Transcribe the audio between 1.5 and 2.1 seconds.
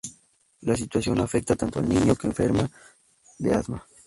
tanto al